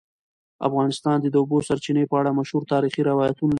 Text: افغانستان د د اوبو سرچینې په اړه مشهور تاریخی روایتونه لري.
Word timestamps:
افغانستان 0.67 1.17
د 1.21 1.25
د 1.33 1.35
اوبو 1.41 1.57
سرچینې 1.67 2.03
په 2.11 2.15
اړه 2.19 2.37
مشهور 2.39 2.63
تاریخی 2.73 3.01
روایتونه 3.09 3.47
لري. 3.47 3.49